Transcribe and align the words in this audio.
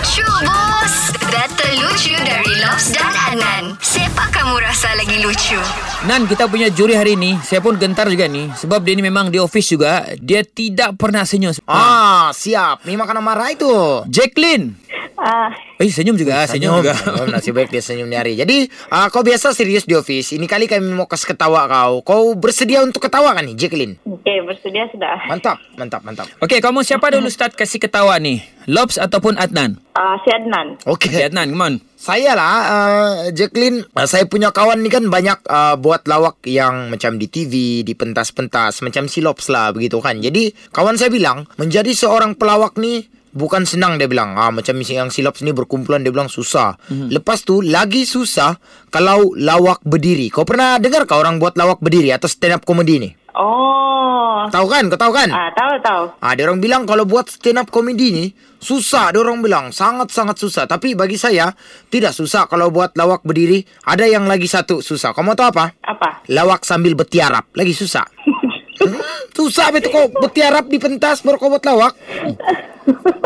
Lucu 0.00 0.24
bos 0.24 1.12
Data 1.28 1.68
lucu 1.76 2.16
dari 2.24 2.56
Lobs 2.64 2.88
dan 2.88 3.12
Anan 3.36 3.76
Siapa 3.84 4.32
kamu 4.32 4.56
rasa 4.64 4.96
lagi 4.96 5.20
lucu? 5.20 5.60
Nan 6.08 6.24
kita 6.24 6.48
punya 6.48 6.72
juri 6.72 6.96
hari 6.96 7.20
ni 7.20 7.36
Saya 7.44 7.60
pun 7.60 7.76
gentar 7.76 8.08
juga 8.08 8.24
ni 8.24 8.48
Sebab 8.48 8.80
dia 8.80 8.96
ni 8.96 9.04
memang 9.04 9.28
di 9.28 9.36
office 9.36 9.76
juga 9.76 10.08
Dia 10.16 10.40
tidak 10.40 10.96
pernah 10.96 11.28
senyum 11.28 11.52
Ah, 11.68 12.32
siap. 12.32 12.80
Memang 12.88 13.12
kena 13.12 13.20
marah 13.20 13.52
itu. 13.52 13.68
Jacqueline 14.08 14.72
Ah, 15.20 15.52
Eh 15.76 15.92
senyum 15.92 16.16
juga 16.16 16.48
Senyum, 16.48 16.80
juga 16.80 16.96
Oh, 17.20 17.28
nasib 17.28 17.52
baik 17.52 17.68
dia 17.68 17.84
senyum 17.84 18.08
ni 18.08 18.16
hari. 18.16 18.40
Jadi, 18.40 18.64
uh, 18.88 19.12
kau 19.12 19.20
biasa 19.20 19.52
serius 19.52 19.84
di 19.84 19.92
office. 19.92 20.32
Ini 20.32 20.48
kali 20.48 20.64
kami 20.64 20.88
mau 20.96 21.04
kasih 21.04 21.36
ketawa 21.36 21.68
kau. 21.68 22.00
Kau 22.00 22.32
bersedia 22.40 22.80
untuk 22.80 23.04
ketawa 23.04 23.36
kan 23.36 23.44
ni, 23.44 23.52
Jacqueline? 23.52 24.00
okey, 24.00 24.40
bersedia 24.48 24.88
sudah. 24.88 25.20
Mantap, 25.28 25.60
mantap, 25.76 26.00
mantap. 26.00 26.24
Okey 26.40 26.64
kamu 26.64 26.80
siapa 26.80 27.12
dulu 27.12 27.28
start 27.28 27.52
kasih 27.52 27.76
ketawa 27.76 28.16
ni 28.16 28.40
Lobs 28.64 28.96
ataupun 28.96 29.36
Adnan 29.36 29.76
Ah, 29.92 30.16
si 30.24 30.32
Adnan. 30.32 30.80
Okey. 30.88 31.12
Okay 31.12 31.28
Adnan 31.28 31.52
come 31.52 31.64
on 31.64 31.74
Saya 32.00 32.32
lah, 32.32 32.56
uh, 32.64 33.12
Jacqueline. 33.36 33.84
Uh, 33.92 34.08
saya 34.08 34.24
punya 34.24 34.48
kawan 34.56 34.80
ni 34.80 34.88
kan 34.88 35.04
banyak 35.04 35.36
uh, 35.44 35.76
buat 35.76 36.08
lawak 36.08 36.40
yang 36.48 36.88
macam 36.88 37.20
di 37.20 37.28
TV, 37.28 37.84
di 37.84 37.92
pentas-pentas, 37.92 38.80
macam 38.80 39.04
silops 39.04 39.52
lah 39.52 39.68
begitu 39.76 40.00
kan. 40.00 40.16
Jadi, 40.16 40.48
kawan 40.72 40.96
saya 40.96 41.12
bilang, 41.12 41.44
menjadi 41.60 41.92
seorang 41.92 42.40
pelawak 42.40 42.80
ni 42.80 43.04
bukan 43.34 43.62
senang 43.66 43.96
dia 43.96 44.10
bilang. 44.10 44.34
Ah 44.38 44.50
macam 44.50 44.76
yang 44.82 45.10
silops 45.10 45.42
ni 45.42 45.54
berkumpulan 45.54 46.02
dia 46.02 46.12
bilang 46.12 46.30
susah. 46.30 46.76
Mm-hmm. 46.90 47.08
Lepas 47.14 47.42
tu 47.46 47.62
lagi 47.62 48.06
susah 48.06 48.58
kalau 48.90 49.32
lawak 49.38 49.82
berdiri. 49.86 50.30
Kau 50.30 50.46
pernah 50.46 50.76
dengar 50.82 51.06
kau 51.06 51.18
orang 51.18 51.38
buat 51.38 51.54
lawak 51.54 51.82
berdiri 51.82 52.10
atau 52.14 52.26
stand 52.26 52.58
up 52.58 52.62
comedy 52.66 52.98
ni? 52.98 53.10
Oh. 53.34 54.46
Tahu 54.50 54.66
kan? 54.66 54.90
Kau 54.90 54.98
tahu 54.98 55.12
kan? 55.14 55.30
Ah, 55.30 55.50
tahu 55.54 55.72
tahu. 55.80 56.02
Ah, 56.18 56.34
dia 56.34 56.44
orang 56.50 56.58
bilang 56.58 56.82
kalau 56.84 57.06
buat 57.06 57.30
stand 57.30 57.62
up 57.62 57.70
comedy 57.70 58.10
ni 58.10 58.24
susah. 58.58 59.14
Dia 59.14 59.22
orang 59.22 59.38
bilang 59.40 59.70
sangat-sangat 59.70 60.36
susah. 60.36 60.64
Tapi 60.66 60.98
bagi 60.98 61.14
saya 61.14 61.54
tidak 61.88 62.12
susah 62.12 62.50
kalau 62.50 62.74
buat 62.74 62.92
lawak 62.98 63.22
berdiri. 63.22 63.62
Ada 63.86 64.10
yang 64.10 64.26
lagi 64.26 64.50
satu 64.50 64.82
susah. 64.82 65.14
Kamu 65.14 65.38
tahu 65.38 65.54
apa? 65.54 65.78
Apa? 65.86 66.26
Lawak 66.30 66.66
sambil 66.66 66.98
bertiarap. 66.98 67.48
Lagi 67.54 67.72
susah. 67.72 68.06
Hmm, 68.80 68.96
susah 69.36 69.76
betul 69.76 69.92
kau 69.92 70.08
bertiarap 70.08 70.64
di 70.64 70.80
pentas 70.80 71.20
baru 71.20 71.36
kau 71.36 71.52
buat 71.52 71.60
lawak. 71.68 71.92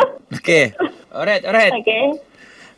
Okay 0.44 0.76
Alright 1.08 1.40
alright 1.48 1.72
Okey. 1.72 2.20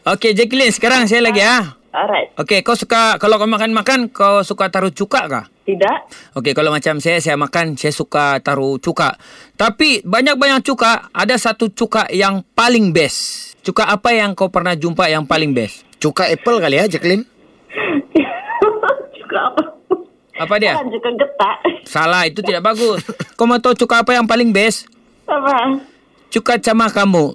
Okay 0.06 0.31
Jacqueline 0.39 0.70
sekarang 0.70 1.11
saya 1.11 1.19
lagi 1.19 1.42
ah. 1.42 1.75
Alright. 1.91 2.31
Okay 2.39 2.62
kau 2.62 2.78
suka 2.78 3.19
Kalau 3.19 3.42
kau 3.42 3.50
makan-makan 3.50 4.06
Kau 4.14 4.47
suka 4.47 4.70
taruh 4.70 4.95
cuka 4.95 5.27
kah? 5.27 5.45
Tidak. 5.67 5.98
Okey, 6.39 6.55
kalau 6.55 6.70
macam 6.70 7.03
saya, 7.03 7.19
saya 7.19 7.34
makan, 7.34 7.75
saya 7.75 7.91
suka 7.91 8.39
taruh 8.39 8.78
cuka. 8.78 9.19
Tapi 9.59 9.98
banyak-banyak 10.06 10.62
cuka, 10.62 11.11
ada 11.11 11.34
satu 11.34 11.75
cuka 11.75 12.06
yang 12.14 12.47
paling 12.55 12.94
best. 12.94 13.59
Cuka 13.67 13.91
apa 13.91 14.14
yang 14.14 14.39
kau 14.39 14.47
pernah 14.47 14.78
jumpa 14.78 15.11
yang 15.11 15.27
paling 15.27 15.50
best? 15.50 15.83
Cuka 15.98 16.31
apple 16.31 16.62
kali 16.62 16.78
ya, 16.78 16.87
Jacqueline? 16.87 17.27
juga 19.19 19.39
apa? 19.50 19.62
Apa 20.39 20.55
dia? 20.62 20.78
Juga 20.87 21.11
getak. 21.19 21.56
Salah, 21.83 22.31
itu 22.31 22.47
tidak 22.47 22.62
bagus. 22.62 23.03
Kau 23.34 23.50
mau 23.50 23.59
tahu 23.59 23.75
cuka 23.75 24.06
apa 24.06 24.14
yang 24.14 24.31
paling 24.31 24.55
best? 24.55 24.87
Apa? 25.27 25.83
Cuka 26.31 26.62
camah 26.62 26.94
kamu. 26.94 27.34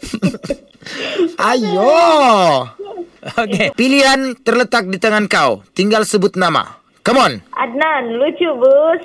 Ayo. 1.50 1.92
Okey. 3.20 3.76
Pilihan 3.76 4.36
terletak 4.40 4.88
di 4.88 4.96
tangan 4.96 5.28
kau. 5.28 5.60
Tinggal 5.76 6.08
sebut 6.08 6.34
nama. 6.40 6.80
Come 7.04 7.20
on. 7.20 7.32
Adnan, 7.56 8.16
lucu 8.20 8.48
bos. 8.60 9.02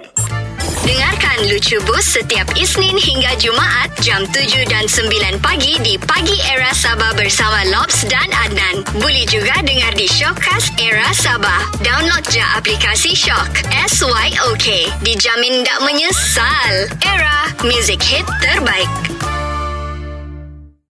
Dengarkan 0.85 1.49
Lucu 1.49 1.81
Bus 1.89 2.05
setiap 2.05 2.45
Isnin 2.53 2.93
hingga 2.93 3.33
Jumaat 3.41 3.89
jam 4.05 4.21
7 4.29 4.69
dan 4.69 4.85
9 4.85 5.41
pagi 5.41 5.81
di 5.81 5.97
Pagi 5.97 6.37
Era 6.45 6.69
Sabah 6.77 7.09
bersama 7.17 7.65
Lobs 7.73 8.05
dan 8.05 8.29
Adnan. 8.29 8.85
Boleh 9.01 9.25
juga 9.25 9.65
dengar 9.65 9.97
di 9.97 10.05
Shockcast 10.05 10.77
Era 10.77 11.09
Sabah. 11.09 11.73
Download 11.81 12.21
je 12.29 12.45
aplikasi 12.53 13.17
Shock. 13.17 13.65
S-Y-O-K. 13.97 14.93
Dijamin 15.01 15.65
tak 15.65 15.79
menyesal. 15.81 16.71
Era, 17.01 17.49
music 17.65 18.05
hit 18.05 18.29
terbaik. 18.45 19.34